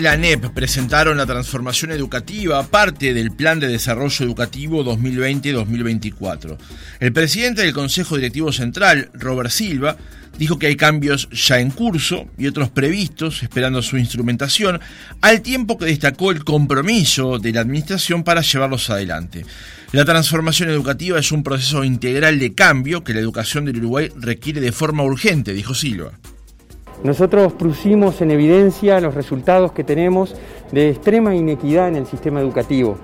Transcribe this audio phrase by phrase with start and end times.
[0.00, 6.56] la ANEP presentaron la transformación educativa, parte del Plan de Desarrollo Educativo 2020-2024.
[7.00, 9.96] El presidente del Consejo Directivo Central, Robert Silva,
[10.38, 14.80] dijo que hay cambios ya en curso y otros previstos esperando su instrumentación,
[15.20, 19.46] al tiempo que destacó el compromiso de la Administración para llevarlos adelante.
[19.92, 24.60] La transformación educativa es un proceso integral de cambio que la educación del Uruguay requiere
[24.60, 26.12] de forma urgente, dijo Silva.
[27.04, 30.34] Nosotros pusimos en evidencia los resultados que tenemos
[30.72, 32.96] de extrema inequidad en el sistema educativo,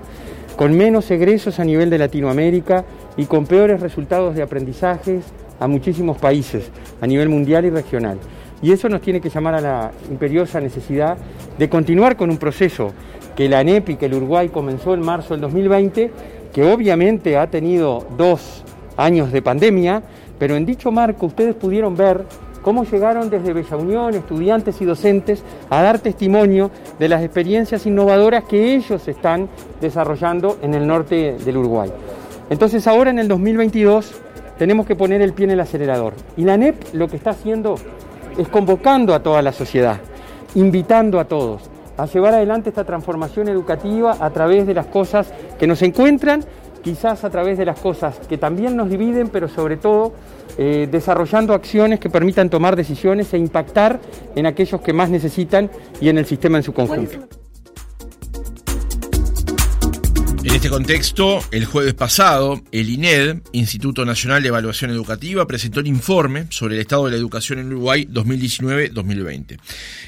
[0.55, 2.85] con menos egresos a nivel de Latinoamérica
[3.17, 5.23] y con peores resultados de aprendizajes
[5.59, 6.71] a muchísimos países
[7.01, 8.17] a nivel mundial y regional.
[8.61, 11.17] Y eso nos tiene que llamar a la imperiosa necesidad
[11.57, 12.93] de continuar con un proceso
[13.35, 16.11] que la ANEP y que el Uruguay comenzó en marzo del 2020,
[16.51, 18.63] que obviamente ha tenido dos
[18.97, 20.03] años de pandemia,
[20.39, 22.25] pero en dicho marco ustedes pudieron ver
[22.63, 28.45] cómo llegaron desde Bella Unión estudiantes y docentes a dar testimonio de las experiencias innovadoras
[28.45, 31.91] que ellos están desarrollando en el norte del Uruguay.
[32.49, 34.13] Entonces ahora en el 2022
[34.57, 36.13] tenemos que poner el pie en el acelerador.
[36.37, 37.75] Y la NEP lo que está haciendo
[38.37, 39.99] es convocando a toda la sociedad,
[40.55, 45.67] invitando a todos a llevar adelante esta transformación educativa a través de las cosas que
[45.67, 46.43] nos encuentran
[46.83, 50.13] quizás a través de las cosas que también nos dividen, pero sobre todo
[50.57, 53.99] eh, desarrollando acciones que permitan tomar decisiones e impactar
[54.35, 57.42] en aquellos que más necesitan y en el sistema en su conjunto.
[60.53, 65.87] En este contexto, el jueves pasado, el INED, Instituto Nacional de Evaluación Educativa, presentó el
[65.87, 69.57] informe sobre el estado de la educación en Uruguay 2019-2020.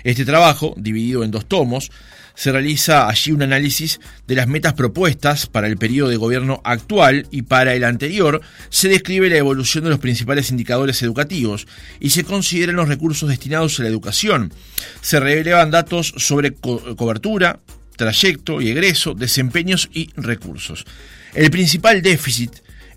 [0.04, 1.90] Este trabajo, dividido en dos tomos,
[2.36, 7.28] se realiza allí un análisis de las metas propuestas para el periodo de gobierno actual
[7.32, 8.40] y para el anterior
[8.70, 11.66] se describe la evolución de los principales indicadores educativos
[12.00, 14.54] y se consideran los recursos destinados a la educación.
[15.02, 17.62] Se relevan datos sobre cobertura,
[17.96, 20.86] trayecto y egreso, desempeños y recursos.
[21.34, 22.52] El principal déficit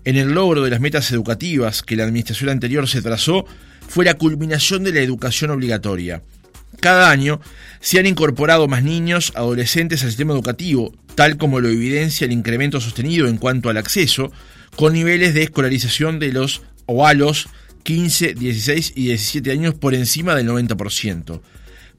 [0.05, 3.45] en el logro de las metas educativas que la administración anterior se trazó
[3.87, 6.21] fue la culminación de la educación obligatoria.
[6.79, 7.41] Cada año
[7.81, 12.79] se han incorporado más niños, adolescentes al sistema educativo, tal como lo evidencia el incremento
[12.79, 14.31] sostenido en cuanto al acceso,
[14.75, 17.49] con niveles de escolarización de los o a los
[17.83, 21.41] 15, 16 y 17 años por encima del 90%.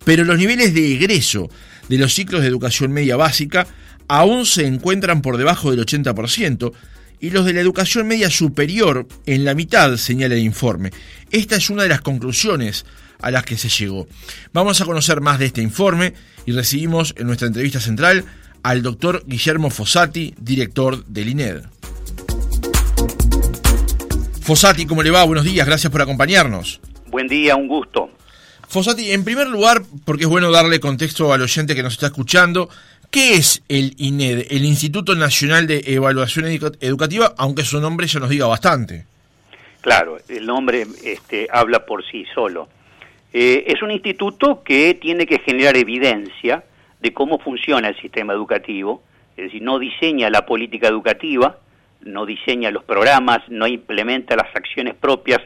[0.05, 1.51] Pero los niveles de egreso
[1.91, 3.67] de los ciclos de educación media básica
[4.07, 6.73] aún se encuentran por debajo del 80%
[7.19, 10.93] y los de la educación media superior en la mitad, señala el informe.
[11.33, 12.87] Esta es una de las conclusiones
[13.21, 14.07] a las que se llegó.
[14.53, 16.15] Vamos a conocer más de este informe
[16.47, 18.25] y recibimos en nuestra entrevista central
[18.63, 21.63] al doctor Guillermo Fossati, director del INED.
[24.43, 25.25] Fossati, ¿cómo le va?
[25.25, 26.81] Buenos días, gracias por acompañarnos.
[27.09, 28.11] Buen día, un gusto.
[28.71, 32.69] Fossati, en primer lugar, porque es bueno darle contexto al oyente que nos está escuchando,
[33.11, 38.29] ¿qué es el INED, el Instituto Nacional de Evaluación Educativa, aunque su nombre ya nos
[38.29, 39.07] diga bastante?
[39.81, 42.69] Claro, el nombre este, habla por sí solo.
[43.33, 46.63] Eh, es un instituto que tiene que generar evidencia
[47.01, 49.03] de cómo funciona el sistema educativo,
[49.37, 51.59] es decir, no diseña la política educativa,
[52.03, 55.41] no diseña los programas, no implementa las acciones propias,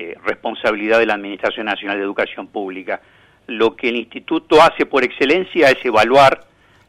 [0.00, 3.02] eh, responsabilidad de la Administración Nacional de Educación Pública.
[3.46, 6.44] Lo que el instituto hace por excelencia es evaluar,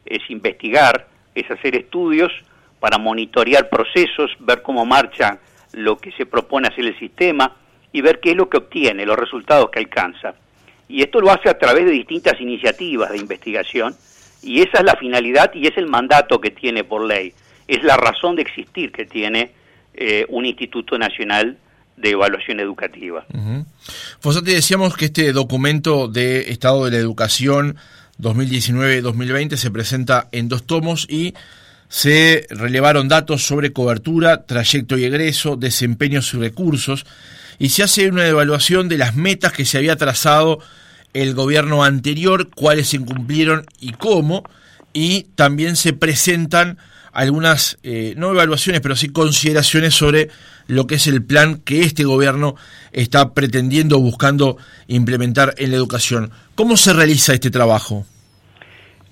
[0.06, 2.32] es investigar, es hacer estudios
[2.80, 5.38] para monitorear procesos, ver cómo marcha
[5.72, 7.54] lo que se propone hacer el sistema,
[7.92, 10.34] y ver qué es lo que obtiene, los resultados que alcanza.
[10.88, 13.94] Y esto lo hace a través de distintas iniciativas de investigación
[14.42, 17.32] y esa es la finalidad y es el mandato que tiene por ley,
[17.68, 19.50] es la razón de existir que tiene
[19.94, 21.58] eh, un Instituto Nacional
[22.02, 23.24] de Evaluación Educativa.
[23.32, 23.64] Uh
[24.42, 27.76] decíamos que este documento de Estado de la Educación
[28.20, 31.34] 2019-2020 se presenta en dos tomos y
[31.88, 37.06] se relevaron datos sobre cobertura, trayecto y egreso, desempeños y recursos
[37.58, 40.58] y se hace una evaluación de las metas que se había trazado
[41.12, 44.42] el gobierno anterior, cuáles se incumplieron y cómo,
[44.92, 46.78] y también se presentan
[47.12, 50.28] algunas, eh, no evaluaciones, pero sí consideraciones sobre
[50.66, 52.56] lo que es el plan que este gobierno
[52.92, 54.56] está pretendiendo, buscando
[54.88, 56.30] implementar en la educación.
[56.54, 58.06] ¿Cómo se realiza este trabajo?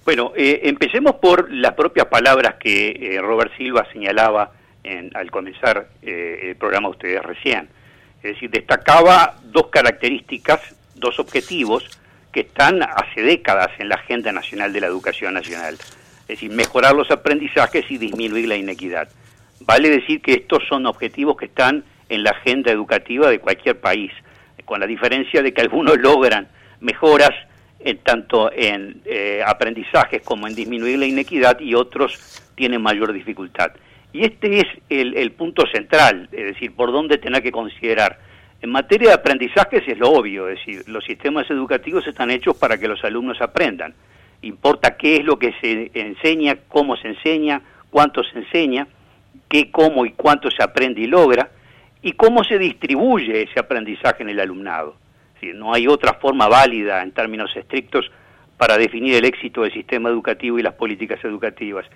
[0.04, 4.52] Bueno, eh, empecemos por las propias palabras que eh, Robert Silva señalaba
[4.82, 7.68] en, al comenzar el programa ustedes recién.
[8.22, 10.60] Es decir, destacaba dos características,
[10.94, 11.84] dos objetivos
[12.32, 15.76] que están hace décadas en la Agenda Nacional de la Educación Nacional.
[16.30, 19.08] Es decir, mejorar los aprendizajes y disminuir la inequidad.
[19.62, 24.12] Vale decir que estos son objetivos que están en la agenda educativa de cualquier país,
[24.64, 26.46] con la diferencia de que algunos logran
[26.78, 27.32] mejoras
[27.80, 33.72] en tanto en eh, aprendizajes como en disminuir la inequidad y otros tienen mayor dificultad.
[34.12, 38.20] Y este es el, punto central, es decir, por dónde tener que considerar.
[38.62, 42.78] En materia de aprendizajes es lo obvio, es decir, los sistemas educativos están hechos para
[42.78, 43.94] que los alumnos aprendan.
[44.42, 47.60] Importa qué es lo que se enseña, cómo se enseña,
[47.90, 48.86] cuánto se enseña,
[49.48, 51.50] qué, cómo y cuánto se aprende y logra,
[52.02, 54.96] y cómo se distribuye ese aprendizaje en el alumnado.
[55.54, 58.10] no hay otra forma válida en términos estrictos
[58.56, 61.86] para definir el éxito del sistema educativo y las políticas educativas.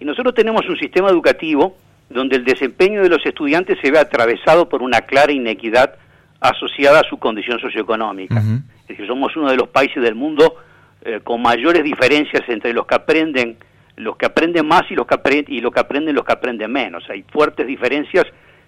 [0.00, 1.76] Y nosotros tenemos un sistema educativo
[2.08, 5.94] donde el desempeño de los estudiantes se ve atravesado por una clara inequidad
[6.40, 8.38] asociada a su condición socioeconómica.
[8.82, 10.56] Es decir, somos uno de los países del mundo
[11.02, 13.58] eh, con mayores diferencias entre los que aprenden
[13.96, 16.70] los que aprenden más y los que aprenden, y los que aprenden los que aprenden
[16.70, 17.08] menos.
[17.08, 18.26] Hay fuertes diferencias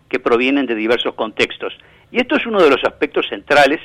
[0.09, 1.77] que provienen de diversos contextos.
[2.11, 3.79] Y esto es uno de los aspectos centrales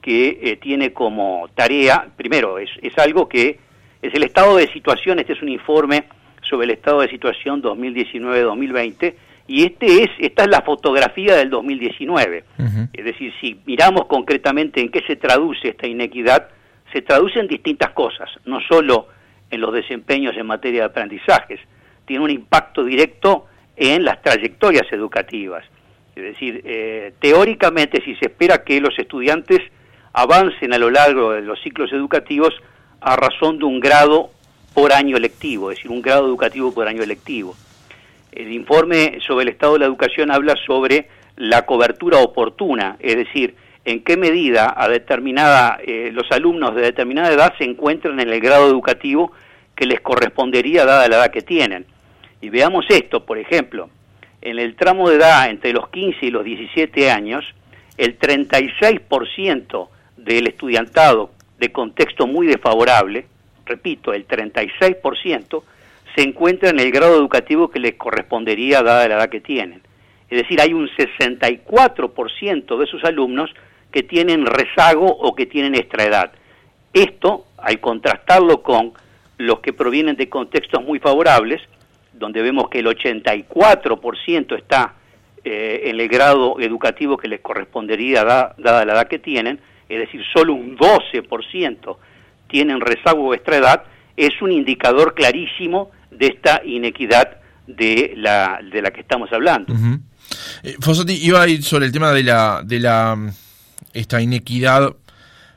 [0.00, 3.58] que eh, tiene como tarea, primero, es, es algo que
[4.02, 6.04] es el estado de situación, este es un informe
[6.42, 9.14] sobre el estado de situación 2019-2020
[9.46, 12.44] y este es esta es la fotografía del 2019.
[12.92, 16.48] Es decir, si miramos concretamente en qué se traduce esta inequidad,
[16.94, 19.08] se traduce en distintas cosas, no solo
[19.50, 21.58] en los desempeños en materia de aprendizajes,
[22.06, 23.46] tiene un impacto directo
[23.76, 25.64] en las trayectorias educativas.
[26.14, 29.58] Es decir, eh, teóricamente si se espera que los estudiantes
[30.12, 32.54] avancen a lo largo de los ciclos educativos
[33.00, 34.30] a razón de un grado
[34.72, 37.56] por año lectivo, es decir, un grado educativo por año lectivo.
[38.30, 43.56] El informe sobre el estado de la educación habla sobre la cobertura oportuna, es decir,
[43.84, 48.40] en qué medida a determinada, eh, los alumnos de determinada edad se encuentran en el
[48.40, 49.32] grado educativo
[49.76, 51.86] que les correspondería dada la edad que tienen.
[52.40, 53.90] Y veamos esto, por ejemplo,
[54.40, 57.44] en el tramo de edad entre los 15 y los 17 años,
[57.96, 63.26] el 36% del estudiantado de contexto muy desfavorable,
[63.66, 65.62] repito, el 36%,
[66.14, 69.82] se encuentra en el grado educativo que les correspondería dada la edad que tienen.
[70.30, 73.54] Es decir, hay un 64% de sus alumnos
[73.94, 76.32] que tienen rezago o que tienen extraedad.
[76.92, 78.92] Esto, al contrastarlo con
[79.38, 81.62] los que provienen de contextos muy favorables,
[82.12, 84.94] donde vemos que el 84% está
[85.44, 90.22] eh, en el grado educativo que les correspondería dada la edad que tienen, es decir,
[90.32, 91.96] solo un 12%
[92.48, 93.84] tienen rezago o extraedad,
[94.16, 97.36] es un indicador clarísimo de esta inequidad
[97.68, 99.72] de la, de la que estamos hablando.
[99.72, 100.00] Uh
[101.08, 103.16] iba a ir sobre el tema de la, de la
[103.94, 104.94] esta inequidad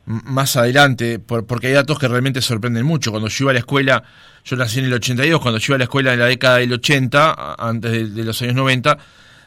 [0.08, 3.12] más adelante, porque hay datos que realmente sorprenden mucho.
[3.12, 4.04] Cuando yo iba a la escuela,
[4.46, 6.72] yo nací en el 82, cuando yo iba a la escuela en la década del
[6.72, 8.98] 80, antes de, los años 90,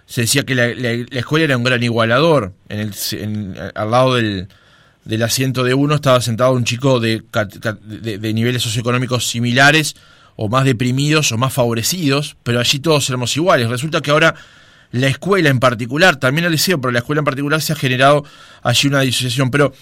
[0.04, 2.52] se decía que la, escuela era un gran igualador.
[2.68, 4.48] En el, al lado del,
[5.06, 7.22] del, asiento de uno estaba sentado un chico de,
[7.82, 9.96] de, niveles socioeconómicos similares,
[10.36, 13.70] o más deprimidos, o más favorecidos, pero allí todos éramos iguales.
[13.70, 14.34] Resulta que ahora
[14.92, 18.24] la escuela en particular, también el liceo, pero la escuela en particular se ha generado
[18.62, 19.50] allí una disociación.
[19.50, 19.72] Pero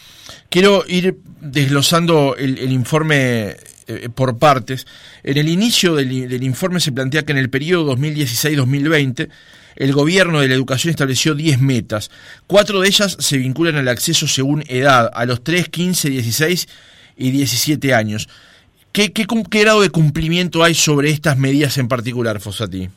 [0.50, 4.87] quiero ir desglosando el, informe eh, por partes.
[5.23, 9.29] En el inicio del, informe se plantea que en el periodo 2016-2020
[9.77, 12.11] el gobierno de la educación estableció 10 metas.
[12.47, 16.69] Cuatro de ellas se vinculan al acceso según edad, a los 3, 15, 16
[17.17, 18.29] y 17 años.
[18.91, 22.88] ¿Qué, qué, qué grado de cumplimiento hay sobre estas medidas en particular, Fossati?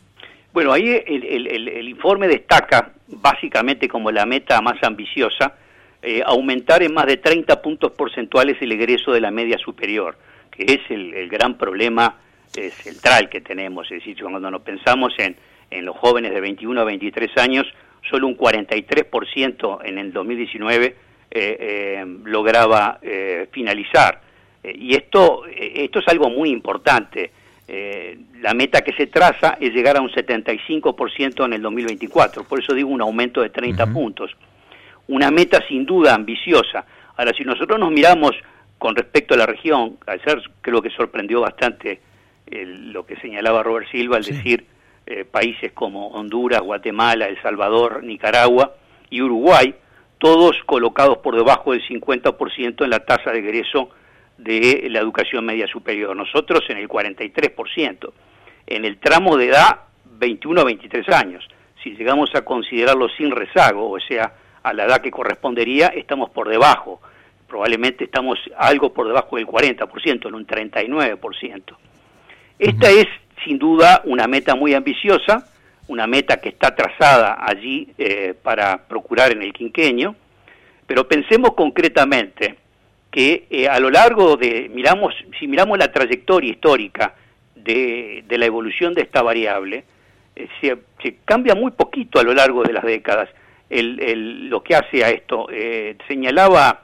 [0.53, 5.55] Bueno, ahí el, informe destaca básicamente como la meta más ambiciosa
[6.01, 10.17] eh, aumentar en más de 30 puntos porcentuales el egreso de la media superior,
[10.50, 12.17] que es el, gran problema
[12.55, 13.89] eh, central que tenemos.
[13.91, 15.38] Es decir, cuando nos pensamos en,
[15.70, 17.65] en los jóvenes de 21 a 23 años,
[18.10, 20.96] solo un 43% en el 2019
[21.29, 23.00] eh, lograba
[23.51, 24.20] finalizar.
[24.63, 27.31] y esto, esto es algo muy importante.
[27.68, 32.60] Eh, la meta que se traza es llegar a un 75% en el 2024, por
[32.60, 34.32] eso digo un aumento de 30 puntos.
[35.08, 36.86] Una meta sin duda ambiciosa.
[37.15, 38.32] Ahora, si nosotros nos miramos
[38.77, 42.01] con respecto a la región, ayer creo que sorprendió bastante
[42.51, 44.65] lo que señalaba Robert Silva al decir
[45.06, 48.75] eh, países como Honduras, Guatemala, El Salvador, Nicaragua
[49.10, 49.74] y Uruguay,
[50.20, 53.89] todos colocados por debajo del 50% en la tasa de egreso
[54.43, 58.12] de la educación media superior, nosotros en el 43%,
[58.67, 61.48] en el tramo de edad 21 a 23 años.
[61.83, 64.33] Si llegamos a considerarlo sin rezago, o sea,
[64.63, 67.01] a la edad que correspondería, estamos por debajo.
[67.48, 71.75] Probablemente estamos algo por debajo del 40%, en un 39%.
[72.57, 73.07] Esta es,
[73.43, 75.48] sin duda, una meta muy ambiciosa,
[75.88, 80.15] una meta que está trazada allí eh, para procurar en el quinquenio,
[80.88, 82.57] pero pensemos concretamente
[83.12, 87.13] que eh, a lo largo de, miramos, si miramos la trayectoria histórica
[87.56, 89.84] de, la evolución de esta variable,
[90.36, 93.30] eh, se, cambia muy poquito a lo largo de las décadas
[93.70, 95.48] el, lo que hace a esto.
[95.51, 96.84] Eh, señalaba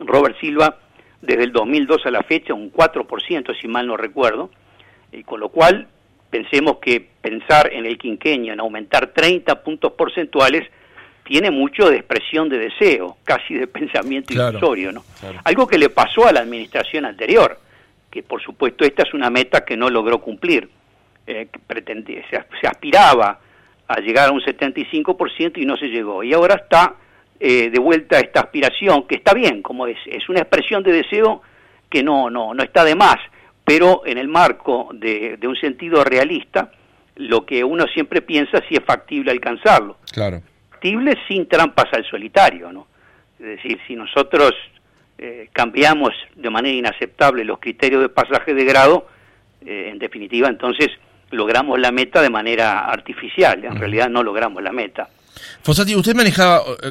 [0.00, 0.78] Robert Silva
[1.20, 4.50] desde el 2002 a la fecha un 4%, si mal no recuerdo,
[5.12, 5.86] y con lo cual
[6.28, 10.68] pensemos que pensar en el quinquenio, en aumentar 30 puntos porcentuales,
[11.24, 15.04] tiene mucho de expresión de deseo, casi de pensamiento ilusorio, ¿no?
[15.44, 17.58] Algo que le pasó a la administración anterior,
[18.10, 20.68] que por supuesto esta es una meta que no logró cumplir,
[21.26, 23.38] eh, pretendía, se, aspiraba
[23.86, 26.94] a llegar a un 75% y no se llegó, y ahora está
[27.38, 31.42] eh, de vuelta esta aspiración, que está bien, como es, es una expresión de deseo
[31.88, 33.16] que no, no, no está de más,
[33.64, 36.72] pero en el marco de, de un sentido realista,
[37.16, 39.98] lo que uno siempre piensa si es factible alcanzarlo.
[40.10, 40.42] Claro
[41.28, 42.86] sin trampas al solitario, ¿no?
[43.38, 44.52] Es decir, si nosotros
[45.18, 49.08] eh, cambiamos de manera inaceptable los criterios de pasaje de grado,
[49.64, 50.88] eh, en definitiva, entonces
[51.30, 55.08] logramos la meta de manera artificial, en realidad no logramos la meta.
[55.62, 56.12] Fossati, usted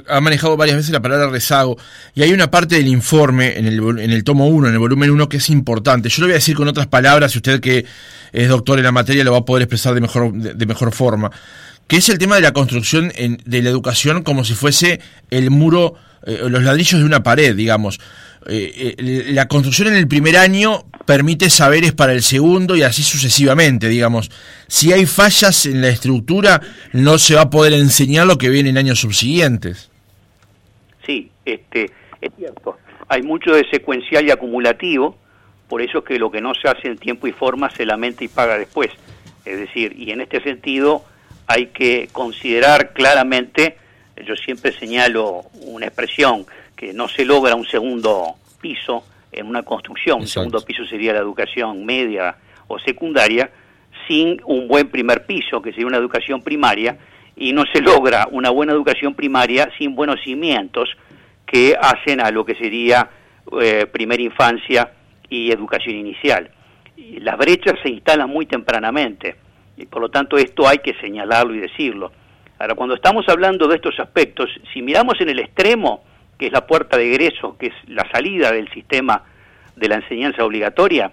[0.08, 1.78] ha manejado varias veces la palabra rezago
[2.16, 5.12] y hay una parte del informe en el, en el tomo 1, en el volumen
[5.12, 6.10] 1, que es importante.
[6.10, 7.86] Yo lo voy a decir con otras palabras, y usted que
[8.32, 11.32] es doctor en la materia lo va a poder expresar de mejor, de mejor forma
[11.92, 15.96] que es el tema de la construcción de la educación como si fuese el muro,
[16.26, 18.00] eh, los ladrillos de una pared, digamos.
[18.48, 23.04] Eh, eh, la construcción en el primer año permite saberes para el segundo y así
[23.04, 24.32] sucesivamente, digamos.
[24.70, 26.62] Si hay fallas en la estructura,
[26.94, 29.92] no se va a poder enseñar lo que viene en años subsiguientes.
[31.06, 32.78] Sí, este, es cierto.
[33.10, 35.18] Hay mucho de secuencial y acumulativo,
[35.68, 38.24] por eso es que lo que no se hace en tiempo y forma se lamenta
[38.24, 38.92] y paga después.
[39.44, 41.04] Es decir, y en este sentido,
[41.52, 43.78] hay que considerar claramente,
[44.26, 50.22] yo siempre señalo una expresión, que no se logra un segundo piso en una construcción,
[50.22, 52.36] un segundo piso sería la educación media
[52.68, 53.50] o secundaria,
[54.08, 56.98] sin un buen primer piso, que sería una educación primaria,
[57.36, 60.90] y no se logra una buena educación primaria sin buenos cimientos
[61.46, 63.10] que hacen a lo que sería
[63.62, 64.92] eh, primera infancia
[65.30, 66.50] y educación inicial.
[66.96, 69.36] las brechas se instalan muy tempranamente
[69.82, 72.12] y por lo tanto esto hay que señalarlo y decirlo.
[72.60, 76.04] Ahora, cuando estamos hablando de estos aspectos, si miramos en el extremo,
[76.38, 79.24] que es la puerta de egreso, que es la salida del sistema
[79.76, 81.12] de la enseñanza obligatoria,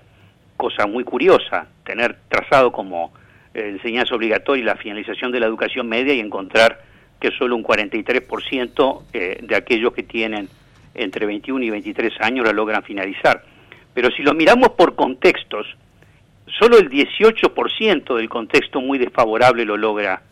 [0.57, 3.13] cosa muy curiosa, tener trazado como
[3.55, 6.83] eh, enseñanza obligatoria la finalización de la educación media y encontrar
[7.19, 10.49] que solo un 43% eh, de aquellos que tienen
[10.95, 13.43] entre 21 y 23 años la logran finalizar.
[13.95, 15.67] Pero si lo miramos por contextos,
[16.59, 20.23] solo el 18% del contexto muy desfavorable lo logra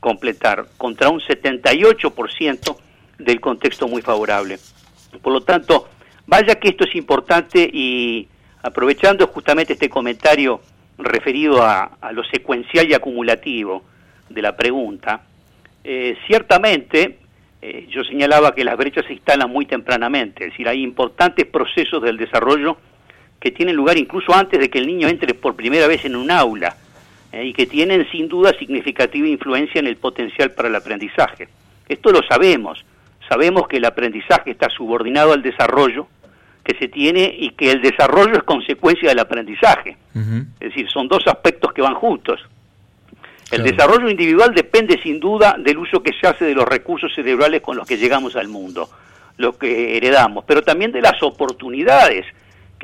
[0.00, 2.76] completar, contra un 78%
[3.18, 4.58] del contexto muy favorable.
[5.22, 5.88] Por lo tanto,
[6.26, 8.28] vaya que esto es importante y
[8.62, 10.60] aprovechando justamente este comentario
[10.98, 13.84] referido a, lo secuencial y acumulativo
[14.28, 15.22] de la pregunta,
[15.82, 17.18] eh, ciertamente
[17.60, 22.02] eh, yo señalaba que las brechas se instalan muy tempranamente, es decir, hay importantes procesos
[22.02, 22.76] del desarrollo
[23.44, 26.30] que tienen lugar incluso antes de que el niño entre por primera vez en un
[26.30, 26.74] aula
[27.30, 31.48] eh, y que tienen sin duda significativa influencia en el potencial para el aprendizaje.
[31.86, 32.82] Esto lo sabemos,
[33.28, 36.08] sabemos que el aprendizaje está subordinado al desarrollo
[36.64, 39.98] que se tiene y que el desarrollo es consecuencia del aprendizaje.
[40.14, 42.40] Es decir, son dos aspectos que van juntos.
[43.50, 47.60] El desarrollo individual depende sin duda del uso que se hace de los recursos cerebrales
[47.60, 48.88] con los que llegamos al mundo,
[49.36, 52.24] lo que heredamos, pero también de las oportunidades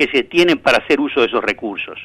[0.01, 1.99] que se tienen para hacer uso de esos recursos.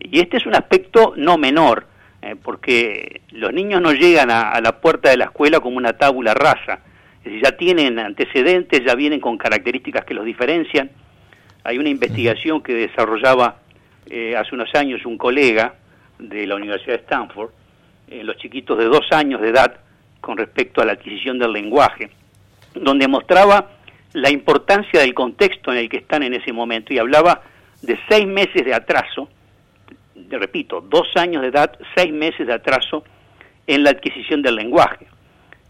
[0.00, 1.86] Y este es un aspecto no menor,
[2.22, 6.32] eh, porque los niños no llegan a, la puerta de la escuela como una tábula
[6.32, 6.80] rasa,
[7.18, 10.90] es decir, ya tienen antecedentes, ya vienen con características que los diferencian.
[11.62, 13.56] Hay una investigación que desarrollaba
[14.08, 15.74] eh, hace unos años un colega
[16.18, 17.50] de la Universidad de Stanford,
[18.08, 19.76] en los chiquitos de dos años de edad,
[20.22, 22.08] con respecto a la adquisición del lenguaje,
[22.72, 23.75] donde mostraba
[24.16, 27.42] la importancia del contexto en el que están en ese momento y hablaba
[27.82, 29.28] de seis meses de atraso,
[30.30, 33.04] repito, dos años de edad, seis meses de atraso
[33.66, 35.06] en la adquisición del lenguaje.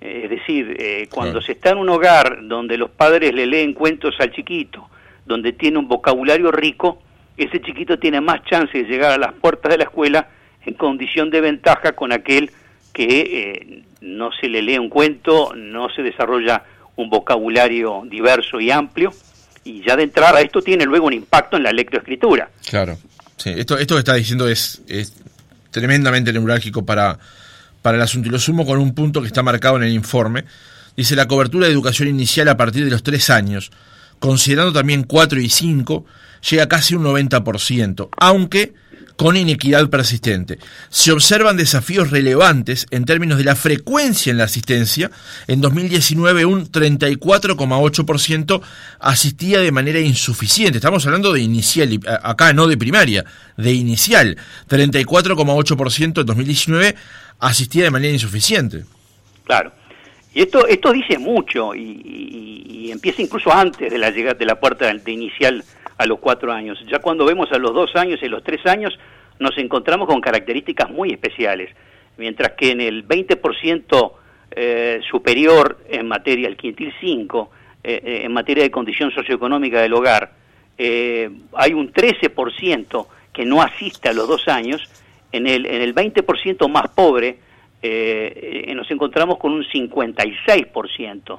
[0.01, 3.73] Eh, es decir, eh, cuando se está en un hogar donde los padres le leen
[3.73, 4.89] cuentos al chiquito,
[5.25, 7.03] donde tiene un vocabulario rico,
[7.37, 10.29] ese chiquito tiene más chance de llegar a las puertas de la escuela
[10.65, 12.53] en condición de ventaja con aquel
[12.93, 16.63] que eh, no se le lee un cuento, no se desarrolla
[16.97, 19.13] un vocabulario diverso y amplio,
[19.65, 22.51] y ya de entrada esto tiene luego un impacto en la lectoescritura.
[22.69, 22.99] Claro,
[23.37, 25.15] sí, esto, esto que está diciendo es, es
[25.71, 27.19] tremendamente neurálgico para,
[27.83, 30.45] para el asunto, y lo sumo con un punto que está marcado en el informe.
[30.97, 33.71] Dice la cobertura de educación inicial a partir de los tres años,
[34.19, 36.07] considerando también 4 y 5,
[36.51, 38.73] llega casi un 90%, aunque
[39.17, 40.59] con inequidad persistente.
[40.91, 45.11] Se observan desafíos relevantes en términos de la frecuencia en la asistencia.
[45.47, 48.61] En 2019 un 34,8%
[49.01, 50.79] asistía de manera insuficiente.
[50.79, 53.25] Estamos hablando de inicial, acá no de primaria,
[53.57, 54.37] de inicial.
[54.69, 56.95] 34,8% en 2019
[57.41, 58.85] asistía de manera insuficiente.
[59.45, 59.73] Claro.
[60.35, 64.93] Y esto, esto dice mucho y, empieza incluso antes de la llegada de la puerta
[64.93, 65.65] de inicial
[65.99, 66.79] a los cuatro años.
[66.91, 68.99] Ya cuando vemos a los dos años y los tres años,
[69.39, 71.71] nos encontramos con características muy especiales.
[72.17, 74.13] Mientras que en el 20%
[74.51, 77.51] eh, superior en materia, el quintil 5,
[77.83, 80.33] eh, eh, en materia de condición socioeconómica del hogar,
[80.79, 84.83] hay un 13% que no asiste a los dos años,
[85.33, 87.39] en el, en el 20% más pobre
[88.75, 91.39] nos encontramos con un 56%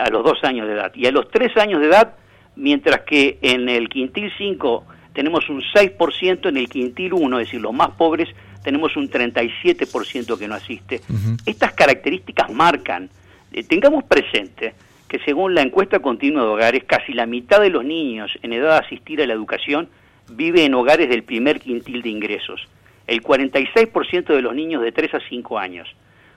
[0.00, 0.92] a los dos años de edad.
[0.96, 2.14] Y a los tres años de edad
[2.56, 7.60] mientras que en el quintil 5 tenemos un 6%, en el quintil 1, es decir,
[7.60, 8.28] los más pobres,
[8.62, 11.00] tenemos un 37% que no asiste.
[11.44, 13.10] Estas características marcan,
[13.52, 14.74] eh, tengamos presente
[15.08, 18.80] que según la encuesta continua de hogares, casi la mitad de los niños en edad
[18.80, 19.88] de asistir a la educación
[20.30, 22.66] vive en hogares del primer quintil de ingresos,
[23.06, 25.88] el 46% de los niños de 3 a 5 años.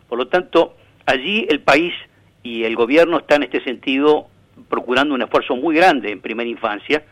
[0.10, 1.94] Por lo tanto, allí el país
[2.44, 4.28] y el gobierno está en este sentido
[4.70, 7.04] procurando un esfuerzo muy grande en primera infancia,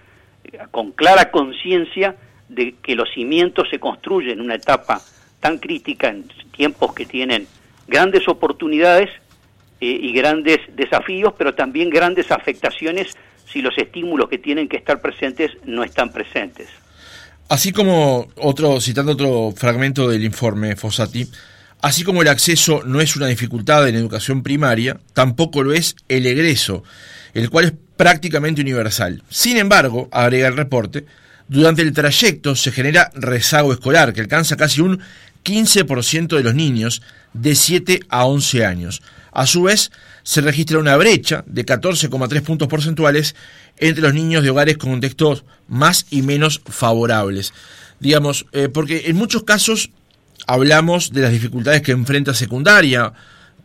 [0.71, 2.15] con clara conciencia
[2.49, 5.01] de que los cimientos se construyen en una etapa
[5.39, 7.47] tan crítica, en tiempos que tienen
[7.87, 9.09] grandes oportunidades
[9.81, 13.15] eh, y grandes desafíos, pero también grandes afectaciones
[13.51, 16.69] si los estímulos que tienen que estar presentes no están presentes.
[17.49, 21.27] Así como otro, citando otro fragmento del informe Fossati,
[21.81, 26.25] así como el acceso no es una dificultad en educación primaria, tampoco lo es el
[26.25, 26.83] egreso
[27.33, 29.23] el cual es prácticamente universal.
[29.29, 31.05] Sin embargo, agrega el reporte,
[31.47, 34.99] durante el trayecto se genera rezago escolar que alcanza casi un
[35.43, 37.01] 15% de los niños
[37.33, 39.01] de 7 a 11 años.
[39.31, 39.91] A su vez,
[40.23, 43.35] se registra una brecha de 14,3 puntos porcentuales
[43.77, 47.53] entre los niños de hogares con contextos más y menos favorables.
[47.99, 49.89] Digamos, eh, porque en muchos casos
[50.47, 53.13] hablamos de las dificultades que enfrenta secundaria,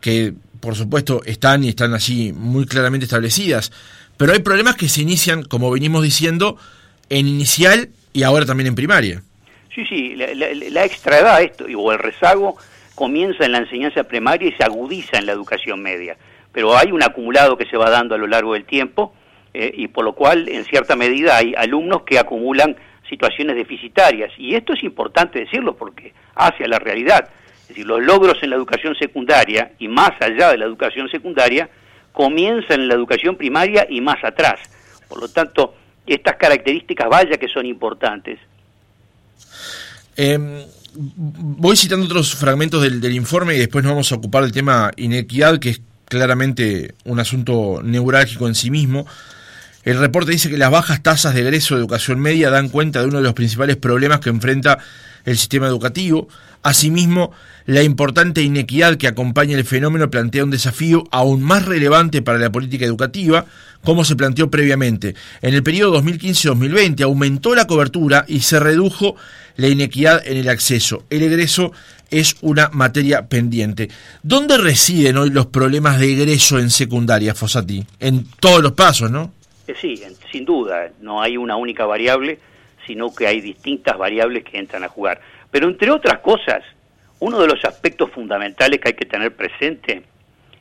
[0.00, 3.72] que por supuesto, están y están así muy claramente establecidas,
[4.16, 6.56] pero hay problemas que se inician, como venimos diciendo,
[7.08, 9.22] en inicial y ahora también en primaria.
[9.74, 12.56] Sí, sí, la, la, extraedad esto, o el rezago
[12.94, 16.16] comienza en la enseñanza primaria y se agudiza en la educación media,
[16.52, 19.14] pero hay un acumulado que se va dando a lo largo del tiempo
[19.54, 22.76] eh, y por lo cual, en cierta medida, hay alumnos que acumulan
[23.08, 27.28] situaciones deficitarias y esto es importante decirlo porque hacia la realidad.
[27.68, 31.68] Es decir, los logros en la educación secundaria y más allá de la educación secundaria
[32.12, 34.58] comienzan en la educación primaria y más atrás.
[35.06, 35.74] Por lo tanto,
[36.06, 38.38] estas características vaya que son importantes.
[40.16, 44.52] Em, voy citando otros fragmentos del, del, informe y después nos vamos a ocupar del
[44.52, 49.06] tema inequidad, que es claramente un asunto neurálgico en sí mismo.
[49.84, 53.08] El reporte dice que las bajas tasas de egreso de educación media dan cuenta de
[53.08, 54.78] uno de los principales problemas que enfrenta
[55.24, 56.28] el sistema educativo.
[56.62, 57.32] Asimismo,
[57.66, 62.50] la importante inequidad que acompaña el fenómeno plantea un desafío aún más relevante para la
[62.50, 63.46] política educativa,
[63.84, 65.14] como se planteó previamente.
[65.42, 69.16] En el periodo 2015-2020 aumentó la cobertura y se redujo
[69.56, 71.04] la inequidad en el acceso.
[71.10, 71.72] El egreso
[72.10, 73.88] es una materia pendiente.
[74.22, 77.84] ¿Dónde residen hoy los problemas de egreso en secundaria, Fossati?
[78.00, 79.32] En todos los pasos, ¿no?
[79.66, 80.00] Eh, sí,
[80.32, 80.90] sin duda.
[81.00, 82.38] No hay una única variable,
[82.88, 85.20] sino que hay distintas variables que entran a jugar.
[85.50, 86.64] Pero entre otras cosas,
[87.20, 90.02] uno de los aspectos fundamentales que hay que tener presente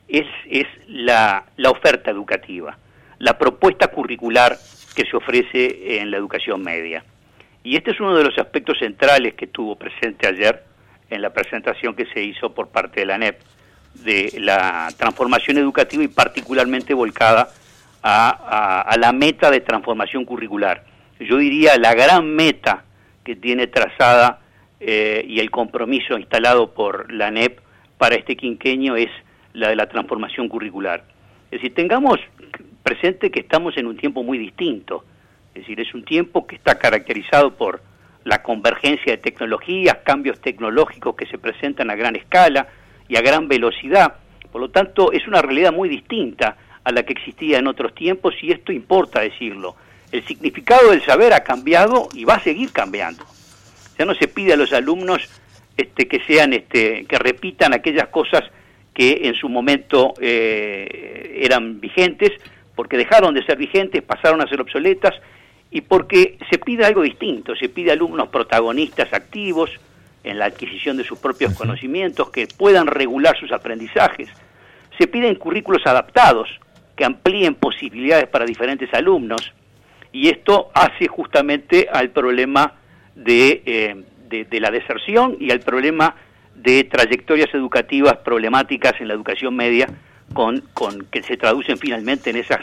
[0.07, 2.77] es, es la, la oferta educativa,
[3.19, 4.57] la propuesta curricular
[4.93, 7.03] que se ofrece en la educación media.
[7.63, 10.63] Y este es uno de los aspectos centrales que estuvo presente ayer
[11.09, 13.39] en la presentación que se hizo por parte de la NEP,
[13.93, 17.49] de la transformación educativa y particularmente volcada
[18.03, 20.83] a, a, la meta de transformación curricular.
[21.19, 22.83] Yo diría la gran meta
[23.23, 24.39] que tiene trazada
[24.79, 27.59] eh, y el compromiso instalado por la NEP
[27.97, 29.09] para este quinqueño es
[29.53, 31.03] la de la transformación curricular.
[31.45, 32.19] Es decir, tengamos
[32.83, 35.03] presente que estamos en un tiempo muy distinto.
[35.53, 37.81] Es decir, es un tiempo que está caracterizado por
[38.23, 42.67] la convergencia de tecnologías, cambios tecnológicos que se presentan a gran escala
[43.07, 44.15] y a gran velocidad.
[44.51, 48.35] Por lo tanto, es una realidad muy distinta a la que existía en otros tiempos
[48.41, 49.75] y esto importa decirlo.
[50.11, 53.25] El significado del saber ha cambiado y va a seguir cambiando.
[53.97, 55.27] Ya no se pide a los alumnos
[55.75, 58.43] este, que sean, este, que repitan aquellas cosas
[58.93, 62.31] que en su momento eh, eran vigentes,
[62.75, 65.13] porque dejaron de ser vigentes, pasaron a ser obsoletas
[65.69, 69.69] y porque se pide algo distinto, se pide alumnos protagonistas activos
[70.23, 74.29] en la adquisición de sus propios conocimientos, que puedan regular sus aprendizajes.
[74.97, 76.49] Se piden currículos adaptados,
[76.95, 79.53] que amplíen posibilidades para diferentes alumnos,
[80.17, 82.73] y esto hace justamente al problema
[83.13, 83.95] de, eh,
[84.27, 86.15] de, la deserción y al problema
[86.55, 89.87] de trayectorias educativas problemáticas en la educación media,
[90.33, 92.61] con, con que se traducen finalmente en esas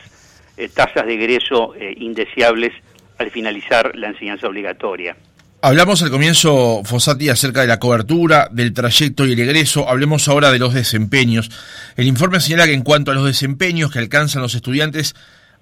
[0.56, 2.72] eh, tasas de egreso eh, indeseables
[3.18, 5.16] al finalizar la enseñanza obligatoria.
[5.62, 9.88] Hablamos al comienzo, Fossati, acerca de la cobertura, del trayecto y el egreso.
[9.88, 11.50] Hablemos ahora de los desempeños.
[11.96, 15.14] El informe señala que en cuanto a los desempeños que alcanzan los estudiantes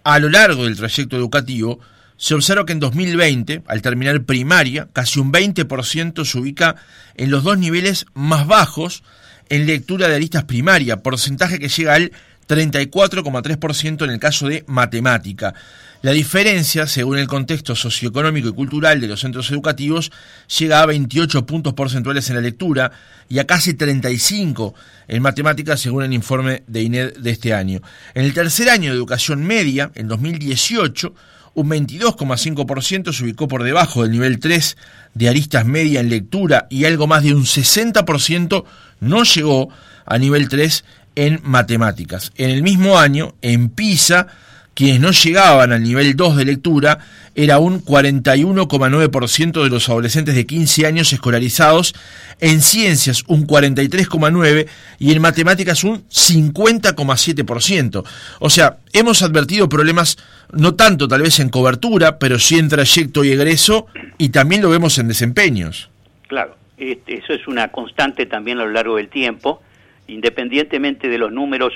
[0.05, 1.81] a lo largo del trayecto educativo,
[2.17, 6.77] se observa que en 2020, al terminar primaria, casi un 20% se ubica
[7.17, 9.03] en los dos niveles más bajos
[9.49, 12.13] en lectura de aristas primaria, porcentaje que llega al
[12.49, 15.55] 34,3% en el caso de matemática.
[16.03, 20.11] La diferencia, según el contexto socioeconómico y cultural de los centros educativos,
[20.59, 22.91] llega a 28 puntos porcentuales en la lectura
[23.29, 24.75] y a casi 35
[25.07, 27.83] en matemáticas, según el informe de INED de este año.
[28.15, 31.15] En el tercer año de educación media, en 2018,
[31.55, 34.77] un 22,5% se ubicó por debajo del nivel 3
[35.15, 38.65] de aristas media en lectura y algo más de un 60%
[38.99, 39.69] no llegó
[40.05, 40.85] a nivel 3
[41.15, 42.33] en matemáticas.
[42.35, 44.27] En el mismo año, en PISA,
[44.75, 46.99] quienes no llegaban al nivel 2 de lectura
[47.35, 51.95] era un 41,9% de los adolescentes de 15 años escolarizados,
[52.41, 58.05] en ciencias un 43,9% y en matemáticas un 50,7%.
[58.41, 60.19] O sea, hemos advertido problemas
[60.53, 63.87] no tanto tal vez en cobertura, pero sí en trayecto y egreso
[64.19, 65.91] y también lo vemos en desempeños.
[66.29, 69.63] Claro, este, eso es una constante también a lo largo del tiempo,
[70.07, 71.73] independientemente de los números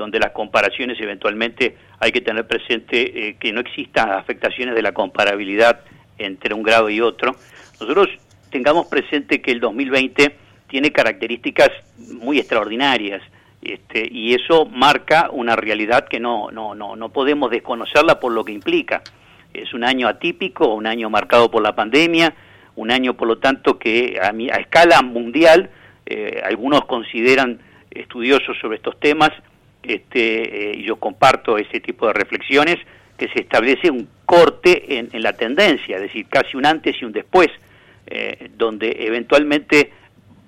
[0.00, 4.92] donde las comparaciones eventualmente hay que tener presente eh, que no existan afectaciones de la
[4.92, 5.80] comparabilidad
[6.16, 7.36] entre un grado y otro.
[7.78, 8.08] Nosotros
[8.50, 10.34] tengamos presente que el 2020
[10.68, 13.22] tiene características muy extraordinarias
[13.60, 18.42] este, y eso marca una realidad que no, no, no, no podemos desconocerla por lo
[18.42, 19.02] que implica.
[19.52, 22.34] Es un año atípico, un año marcado por la pandemia,
[22.76, 25.68] un año por lo tanto que a, a escala mundial
[26.06, 27.60] eh, algunos consideran
[27.90, 29.30] estudiosos sobre estos temas
[29.82, 32.76] este, eh, yo comparto ese tipo de reflexiones,
[33.16, 37.12] que se establece un corte en, la tendencia, es decir, casi un antes y un
[37.12, 37.48] después,
[38.06, 39.92] eh, donde eventualmente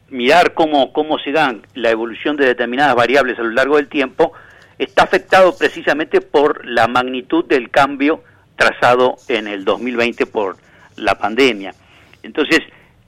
[0.08, 4.32] mirar cómo, cómo se dan la evolución de determinadas variables a lo largo del tiempo
[4.78, 8.22] está afectado precisamente por la magnitud del cambio
[8.56, 10.56] trazado en el 2020 por
[10.96, 11.74] la pandemia.
[12.22, 12.60] Entonces,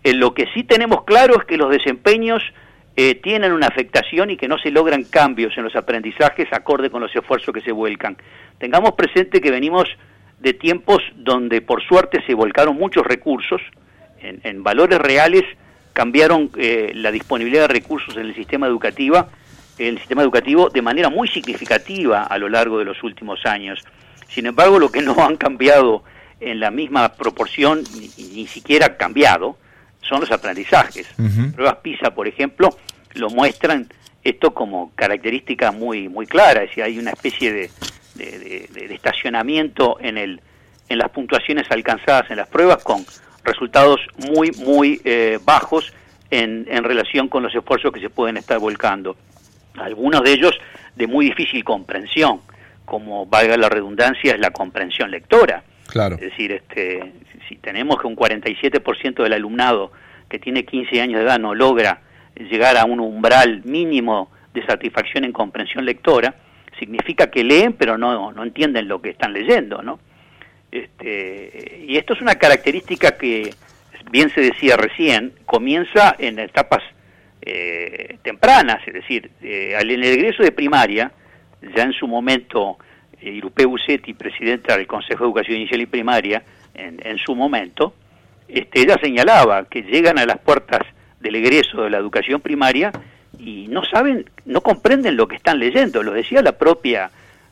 [0.03, 2.43] en lo que sí tenemos claro es que los desempeños
[2.97, 7.03] eh, tienen una afectación y que no se logran cambios en los aprendizajes acorde con
[7.03, 8.17] los esfuerzos que se vuelcan.
[8.59, 9.89] Tengamos presente que venimos
[10.39, 13.61] de tiempos donde por suerte se volcaron muchos recursos,
[14.21, 15.43] en, valores reales
[15.93, 19.27] cambiaron eh, la disponibilidad de recursos en el sistema educativo,
[19.77, 23.81] el sistema educativo de manera muy significativa a lo largo de los últimos años.
[24.29, 26.05] Sin embargo, lo que no han cambiado
[26.41, 29.57] en la misma proporción, ni, ni siquiera cambiado,
[30.09, 31.09] son los aprendizajes.
[31.55, 32.71] Pruebas PISA, por ejemplo,
[33.15, 33.89] lo muestran
[34.23, 37.71] esto como característica muy muy clara, es decir, hay una especie de,
[38.15, 40.41] de, estacionamiento en, el,
[40.89, 43.05] en las puntuaciones alcanzadas en las pruebas con
[43.45, 45.93] resultados muy, muy eh, bajos
[46.31, 49.17] en, en relación con los esfuerzos que se pueden estar volcando.
[49.77, 50.55] Algunos de ellos
[50.97, 52.41] de muy difícil comprensión,
[52.85, 55.63] como valga la redundancia, es la comprensión lectora.
[56.15, 57.13] Es decir, este,
[57.49, 59.93] si tenemos que un 47% del alumnado
[60.29, 62.01] que tiene 15 años de edad no logra
[62.37, 66.35] llegar a un umbral mínimo de satisfacción en comprensión lectora,
[66.79, 70.01] significa que leen pero no, no entienden lo que están leyendo, ¿no?
[70.73, 73.55] Este, y esto es una característica que,
[74.11, 76.83] bien se decía recién, comienza en etapas
[77.43, 81.13] eh, tempranas, es decir, eh, en el egreso de primaria,
[81.77, 82.79] ya en su momento,
[83.21, 86.43] eh, Irupe Bucetti, presidenta del Consejo de Educación Inicial y Primaria,
[86.75, 87.95] en, en su momento,
[88.49, 90.81] este, ella señalaba que llegan a las puertas
[91.21, 92.93] del egreso de la educación primaria
[93.39, 97.11] y no saben, no comprenden lo que están leyendo, lo decía la propia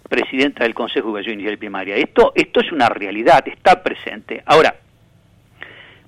[0.09, 1.97] presidenta del Consejo de Educación Inicial y Primaria.
[1.97, 4.43] Esto, esto es una realidad, está presente.
[4.45, 4.75] Ahora,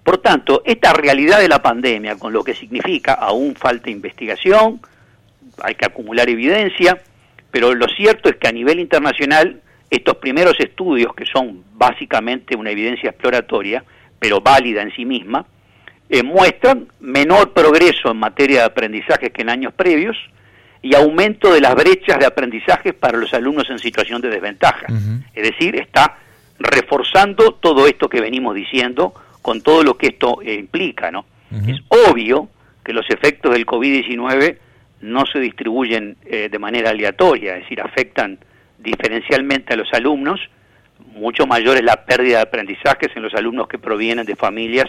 [0.02, 4.80] por tanto, esta realidad de la pandemia, con lo que significa, aún falta investigación,
[5.62, 7.00] hay que acumular evidencia,
[7.54, 12.72] pero lo cierto es que a nivel internacional, estos primeros estudios, que son básicamente una
[12.72, 13.84] evidencia exploratoria,
[14.18, 15.46] pero válida en sí misma,
[16.08, 20.16] eh, muestran menor progreso en materia de aprendizaje que en años previos
[20.82, 24.86] y aumento de las brechas de aprendizaje para los alumnos en situación de desventaja.
[25.32, 26.18] Es decir, está
[26.58, 31.24] reforzando todo esto que venimos diciendo con todo lo que esto eh, implica, ¿no?
[31.68, 32.48] Es obvio
[32.84, 34.58] que los efectos del COVID-19
[35.04, 38.38] no se distribuyen eh, de manera aleatoria, es decir, afectan
[38.78, 40.40] diferencialmente a los alumnos,
[41.14, 44.86] mucho mayor es la pérdida de aprendizajes en los alumnos que provienen de familias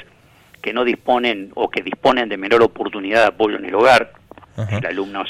[0.61, 4.13] que no disponen o que disponen de menor oportunidad de apoyo en el hogar,
[4.87, 5.29] alumnos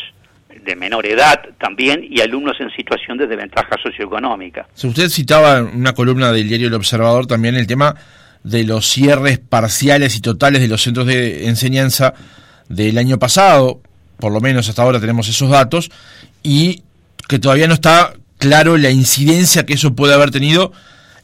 [0.63, 4.67] de menor edad también y alumnos en situación de desventaja socioeconómica.
[4.82, 7.95] usted citaba en una columna del diario El Observador también el tema
[8.43, 12.13] de los cierres parciales y totales de los centros de enseñanza
[12.69, 13.82] del año pasado,
[14.17, 15.91] por lo menos hasta ahora tenemos esos datos,
[16.43, 16.84] y
[17.28, 20.71] que todavía no está claro la incidencia que eso puede haber tenido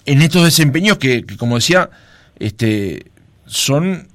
[0.05, 1.89] en estos desempeños que, como decía,
[2.39, 3.05] este,
[3.45, 4.07] son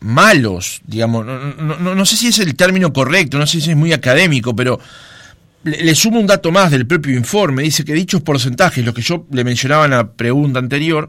[0.00, 3.76] malos, digamos, no, no, no, sé si es el término correcto, no sé si es
[3.76, 4.78] muy académico, pero
[5.64, 9.26] le, sumo un dato más del propio informe, dice que dichos porcentajes, lo que yo
[9.30, 11.08] le mencionaba en la pregunta anterior,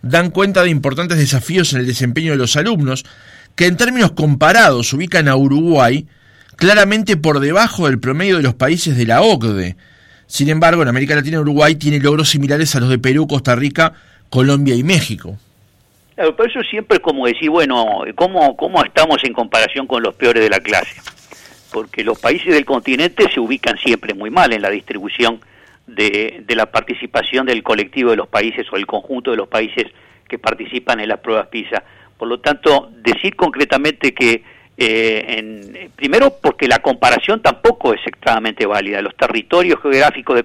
[0.00, 3.04] dan cuenta de importantes desafíos en el desempeño de los alumnos,
[3.54, 6.06] que en términos comparados ubican a Uruguay
[6.62, 9.74] claramente por debajo del promedio de los países de la OCDE.
[10.28, 13.94] Sin embargo, en América Latina Uruguay tiene logros similares a los de Perú, Costa Rica,
[14.30, 15.36] Colombia y México.
[16.14, 20.14] Claro, por eso siempre es como decir, bueno, ¿cómo, ¿cómo estamos en comparación con los
[20.14, 20.94] peores de la clase?
[21.72, 25.40] Porque los países del continente se ubican siempre muy mal en la distribución
[25.88, 29.88] de, de la participación del colectivo de los países o el conjunto de los países
[30.28, 31.82] que participan en las pruebas PISA.
[32.16, 34.44] Por lo tanto, decir concretamente que
[34.84, 39.00] eh, en, primero porque la comparación tampoco es extremadamente válida.
[39.00, 40.42] Los territorios geográficos de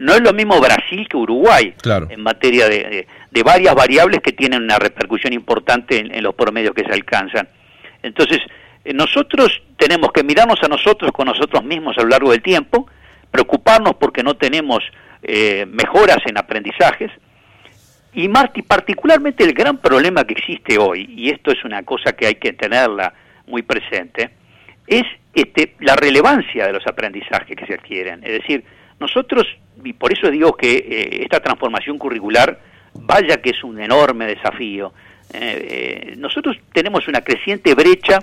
[0.00, 1.74] no es lo mismo Brasil que Uruguay
[2.10, 6.82] en materia de, de, varias variables que tienen una repercusión importante en, los promedios que
[6.82, 7.48] se alcanzan.
[8.02, 8.40] Entonces,
[8.84, 12.88] eh, nosotros tenemos que mirarnos a nosotros con nosotros mismos a lo largo del tiempo,
[13.30, 14.82] preocuparnos porque no tenemos
[15.22, 17.12] eh, mejoras en aprendizajes,
[18.12, 22.26] y Marty, particularmente el gran problema que existe hoy, y esto es una cosa que
[22.26, 23.14] hay que tenerla
[23.48, 24.30] muy presente,
[24.86, 28.22] es este, la relevancia de los aprendizajes que se adquieren.
[28.24, 28.64] Es decir,
[29.00, 29.46] nosotros,
[29.84, 32.58] y por eso digo que eh, esta transformación curricular,
[32.94, 34.92] vaya que es un enorme desafío,
[35.32, 38.20] eh, eh, nosotros tenemos una creciente brecha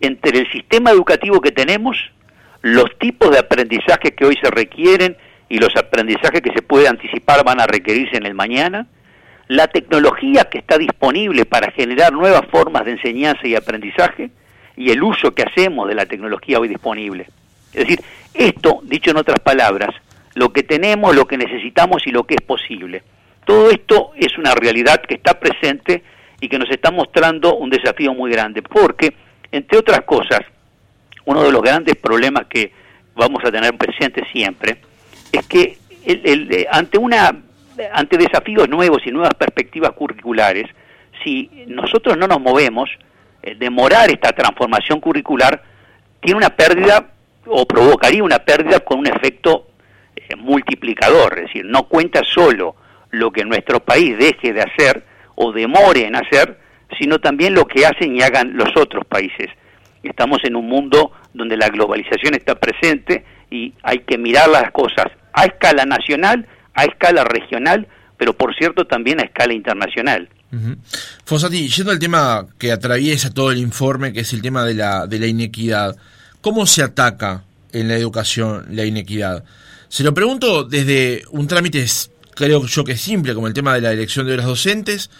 [0.00, 1.96] entre el sistema educativo que tenemos,
[2.60, 5.16] los tipos de aprendizaje que hoy se requieren
[5.48, 8.86] y los aprendizajes que se puede anticipar van a requerirse en el mañana,
[9.48, 14.30] la tecnología que está disponible para generar nuevas formas de enseñanza y aprendizaje,
[14.76, 17.26] y el uso que hacemos de la tecnología hoy disponible.
[17.72, 18.00] Es decir,
[18.34, 19.90] esto, dicho en otras palabras,
[20.34, 23.02] lo que tenemos, lo que necesitamos y lo que es posible.
[23.44, 26.02] Todo esto es una realidad que está presente
[26.40, 29.14] y que nos está mostrando un desafío muy grande, porque,
[29.50, 30.40] entre otras cosas,
[31.24, 32.72] uno de los grandes problemas que
[33.14, 34.78] vamos a tener presente siempre
[35.30, 37.32] es que el, ante una
[37.92, 40.66] ante desafíos nuevos y nuevas perspectivas curriculares,
[41.24, 42.90] si nosotros no nos movemos,
[43.42, 45.62] eh, demorar esta transformación curricular
[46.20, 47.08] tiene una pérdida
[47.46, 49.66] o provocaría una pérdida con un efecto
[50.14, 52.76] eh, multiplicador, es decir, no cuenta solo
[53.10, 56.58] lo que nuestro país deje de hacer o demore en hacer,
[56.98, 59.48] sino también lo que hacen y hagan los otros países.
[60.02, 65.06] Estamos en un mundo donde la globalización está presente y hay que mirar las cosas
[65.32, 70.28] a escala nacional, a escala regional, pero por cierto también a escala internacional.
[71.24, 75.06] Fosati, yendo al tema que atraviesa todo el informe, que es el tema de la,
[75.06, 75.96] de la inequidad,
[76.40, 79.44] ¿cómo se ataca en la educación la inequidad?
[79.88, 81.86] Se lo pregunto desde un trámite,
[82.34, 85.10] creo yo que simple, como el tema de la elección de horas docentes,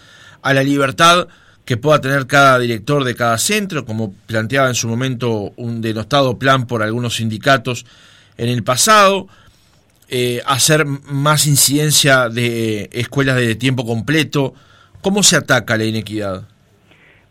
[0.43, 1.29] a la libertad
[1.65, 6.39] que pueda tener cada director de cada centro, como planteaba en su momento un denostado
[6.39, 7.87] plan por algunos sindicatos
[8.37, 9.29] en el pasado,
[10.09, 14.55] eh, hacer más incidencia de escuelas de tiempo completo,
[15.03, 16.43] ¿Cómo se ataca la inequidad?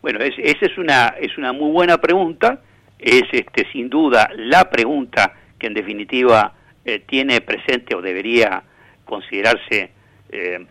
[0.02, 2.60] Bueno, esa es una, es una muy buena pregunta,
[2.98, 6.52] es este, sin duda la pregunta que en definitiva
[6.84, 8.62] eh, tiene presente o debería
[9.06, 9.90] considerarse
[10.30, 10.66] eh,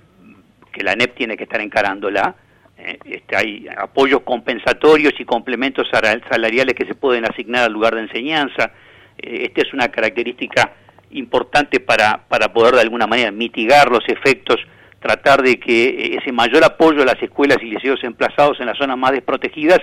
[0.72, 2.36] que la NEP tiene que estar encarándola.
[2.78, 5.88] Eh, este, hay apoyos compensatorios y complementos
[6.30, 8.74] salariales que se pueden asignar al lugar de enseñanza.
[9.18, 10.74] esta es una característica
[11.12, 14.58] importante para, para poder de alguna manera mitigar los efectos
[15.02, 18.98] tratar de que ese mayor apoyo a las escuelas y liceos emplazados en las zonas
[18.98, 19.80] más desprotegidas,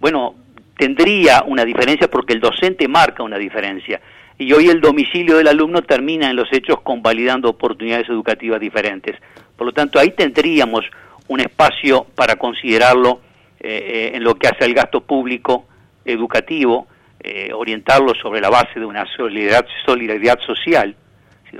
[0.00, 0.34] bueno,
[0.76, 4.00] tendría una diferencia porque el docente marca una diferencia.
[4.36, 9.16] Y hoy el domicilio del alumno termina en los hechos convalidando oportunidades educativas diferentes.
[9.56, 10.84] Por lo tanto, ahí tendríamos
[11.28, 13.20] un espacio para considerarlo
[13.60, 15.66] eh, eh, en lo que hace al gasto público
[16.04, 16.88] educativo,
[17.20, 20.96] eh, orientarlo sobre la base de una solidaridad, solidaridad social,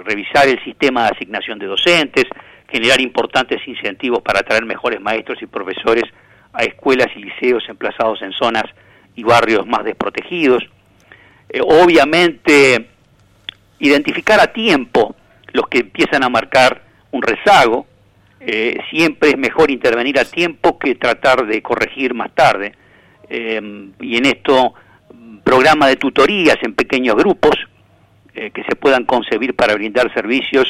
[0.05, 2.25] revisar el sistema de asignación de docentes,
[2.73, 6.05] generar importantes incentivos para atraer mejores maestros y profesores
[6.55, 8.65] a escuelas y liceos emplazados en zonas
[9.15, 10.65] y barrios más desprotegidos.
[11.49, 12.89] Eh, obviamente,
[13.79, 15.15] identificar a tiempo
[15.53, 17.87] los que empiezan a marcar un rezago.
[18.41, 22.75] Eh, siempre es mejor intervenir a tiempo que tratar de corregir más tarde.
[23.31, 24.75] y en esto
[25.43, 27.55] programa de tutorías en pequeños grupos
[28.35, 30.67] eh, que se puedan concebir para brindar servicios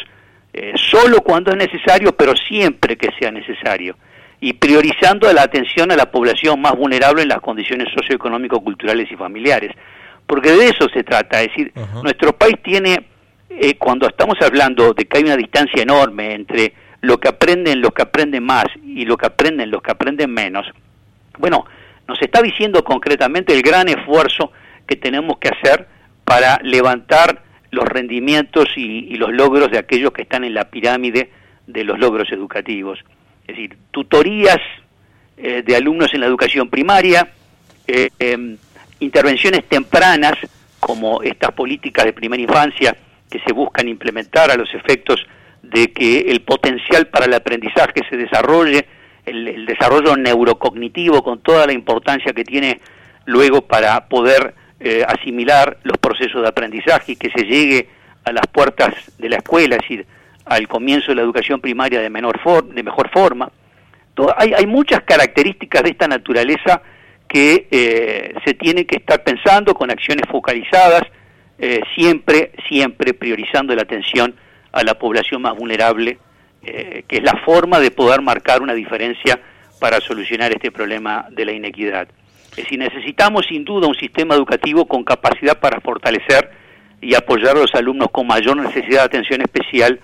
[0.53, 3.97] eh, solo cuando es necesario, pero siempre que sea necesario,
[4.41, 9.17] y priorizando la atención a la población más vulnerable en las condiciones socioeconómico, culturales y
[9.17, 9.71] familiares.
[10.27, 13.07] Porque de eso se trata, es decir, nuestro país tiene,
[13.49, 17.93] eh, cuando estamos hablando de que hay una distancia enorme entre lo que aprenden los
[17.93, 20.67] que aprenden más y lo que aprenden los que aprenden menos,
[21.39, 21.65] bueno,
[22.07, 24.53] nos está diciendo concretamente el gran esfuerzo
[24.87, 25.87] que tenemos que hacer
[26.25, 31.31] para levantar los rendimientos y, los logros de aquellos que están en la pirámide
[31.67, 32.99] de los logros educativos.
[33.47, 34.59] Es decir, tutorías
[35.39, 37.29] eh, de alumnos en la educación primaria,
[37.87, 38.59] eh, em,
[39.01, 40.35] intervenciones tempranas
[40.79, 42.95] como estas políticas de primera infancia
[43.31, 45.25] que se buscan implementar a los efectos
[45.63, 48.87] de que el potencial para el aprendizaje se desarrolle,
[49.25, 52.81] el desarrollo neurocognitivo con toda la importancia que tiene
[53.25, 54.55] luego para poder
[54.85, 57.89] eh, asimilar los procesos de aprendizaje y que se llegue
[58.25, 60.07] a las puertas de la escuela, es decir,
[60.45, 63.49] al comienzo de la educación primaria de, menor de mejor forma.
[64.37, 66.83] hay, hay, muchas características de esta naturaleza
[67.29, 71.03] que eh, se tienen que estar pensando con acciones focalizadas,
[71.61, 74.35] eh, siempre, siempre priorizando la atención
[74.73, 76.19] a la población más vulnerable,
[76.61, 79.41] que es la forma de poder marcar una diferencia
[79.79, 82.09] para solucionar este problema de la inequidad.
[82.53, 86.51] Es decir, necesitamos sin duda un sistema educativo con capacidad para fortalecer
[87.01, 89.99] y apoyar a los alumnos con mayor necesidad de atención especial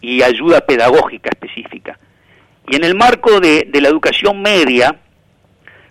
[0.00, 1.98] y ayuda pedagógica específica.
[2.68, 4.96] Y en el marco de, la educación media,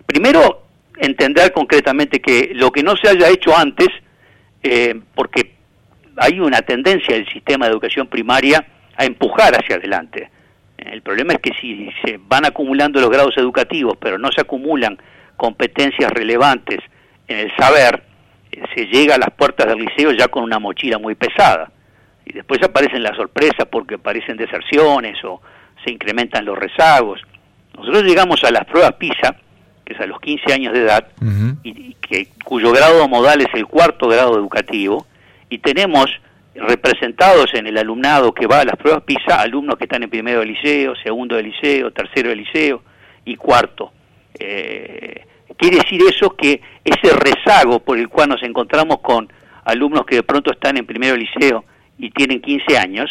[0.04, 0.64] primero
[0.96, 3.88] entender concretamente que lo que no se haya hecho antes,
[4.64, 5.54] eh, porque
[6.16, 10.28] hay una tendencia del sistema de educación primaria a empujar hacia adelante.
[10.76, 14.98] El problema es que si se van acumulando los grados educativos, pero no se acumulan
[15.40, 16.80] competencias relevantes
[17.26, 18.02] en el saber,
[18.52, 21.72] eh, se llega a las puertas del liceo ya con una mochila muy pesada.
[22.26, 25.40] Y después aparecen las sorpresas porque aparecen deserciones o
[25.82, 27.22] se incrementan los rezagos.
[27.74, 29.34] Nosotros llegamos a las pruebas PISA,
[29.82, 31.08] que es a los 15 años de edad,
[31.62, 35.06] y, que, cuyo grado modal es el cuarto grado educativo,
[35.48, 36.10] y tenemos
[36.54, 40.40] representados en el alumnado que va a las pruebas PISA, alumnos que están en primero
[40.40, 42.82] de liceo, segundo de liceo, tercero de liceo
[43.24, 43.90] y cuarto.
[44.38, 45.09] Eh,
[45.60, 49.30] quiere decir eso que ese rezago por el cual nos encontramos con
[49.64, 51.64] alumnos que de pronto están en primero liceo
[51.98, 53.10] y tienen 15 años,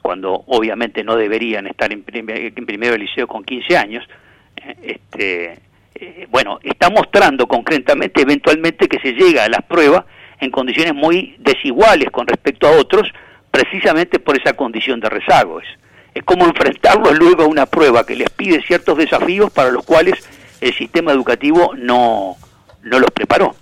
[0.00, 4.08] cuando obviamente no deberían estar en, primero liceo con 15 años,
[4.56, 5.58] eh, este,
[5.96, 10.04] eh, bueno, está mostrando concretamente eventualmente que se llega a las pruebas
[10.40, 13.12] en condiciones muy desiguales con respecto a otros,
[13.50, 15.60] precisamente por esa condición de rezago.
[15.60, 15.66] Es,
[16.14, 20.14] es como enfrentarlos luego a una prueba que les pide ciertos desafíos para los cuales
[20.60, 22.36] el sistema educativo no,
[22.82, 23.54] no los preparó.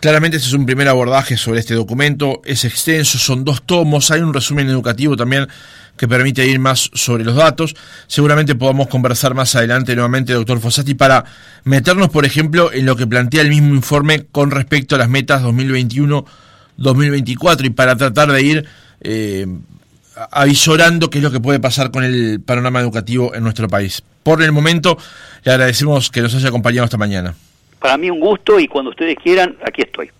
[0.00, 4.22] Claramente ese es un primer abordaje sobre este documento, es extenso, son dos tomos, hay
[4.22, 5.46] un resumen educativo también
[5.98, 7.76] que permite ir más sobre los datos.
[8.06, 11.26] Seguramente podamos conversar más adelante nuevamente, doctor Fossati, para
[11.64, 15.42] meternos, por ejemplo, en lo que plantea el mismo informe con respecto a las metas
[15.42, 18.66] 2021-2024 y para tratar de ir
[19.02, 19.46] eh,
[20.30, 24.02] avisorando qué es lo que puede pasar con el panorama educativo en nuestro país.
[24.22, 24.98] Por el momento,
[25.44, 27.34] le agradecemos que nos haya acompañado esta mañana.
[27.78, 30.10] Para mí un gusto y cuando ustedes quieran, aquí estoy.